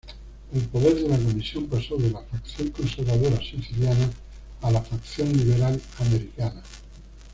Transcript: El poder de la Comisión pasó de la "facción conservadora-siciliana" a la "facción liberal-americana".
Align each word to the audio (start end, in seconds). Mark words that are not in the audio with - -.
El 0.51 0.63
poder 0.63 0.95
de 0.95 1.09
la 1.09 1.15
Comisión 1.15 1.67
pasó 1.67 1.95
de 1.95 2.09
la 2.09 2.21
"facción 2.23 2.69
conservadora-siciliana" 2.71 4.09
a 4.63 4.71
la 4.71 4.81
"facción 4.81 5.31
liberal-americana". 5.31 6.63